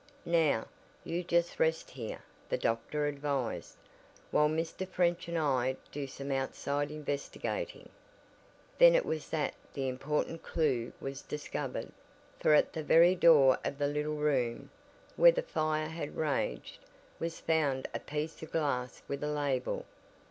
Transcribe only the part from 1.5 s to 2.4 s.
rest here,"